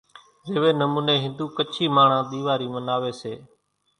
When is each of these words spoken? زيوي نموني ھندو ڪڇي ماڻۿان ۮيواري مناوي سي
زيوي 0.49 0.71
نموني 0.81 1.15
ھندو 1.23 1.45
ڪڇي 1.57 1.85
ماڻۿان 1.95 2.23
ۮيواري 2.31 2.67
مناوي 2.75 3.11
سي 3.21 3.33